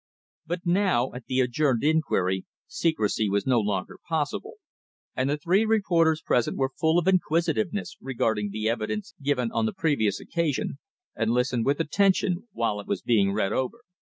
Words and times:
But 0.47 0.61
now, 0.65 1.13
at 1.13 1.27
the 1.27 1.41
adjourned 1.41 1.83
inquiry, 1.83 2.47
secrecy 2.65 3.29
was 3.29 3.45
no 3.45 3.59
longer 3.59 3.99
possible, 4.09 4.55
and 5.15 5.29
the 5.29 5.37
three 5.37 5.63
reporters 5.63 6.23
present 6.23 6.57
were 6.57 6.71
full 6.75 6.97
of 6.97 7.07
inquisitiveness 7.07 7.97
regarding 8.01 8.49
the 8.49 8.67
evidence 8.67 9.13
given 9.21 9.51
on 9.51 9.67
the 9.67 9.73
previous 9.73 10.19
occasion, 10.19 10.79
and 11.15 11.29
listened 11.29 11.67
with 11.67 11.79
attention 11.79 12.47
while 12.51 12.79
it 12.79 12.87
was 12.87 13.03
being 13.03 13.31
read 13.31 13.53
over. 13.53 13.81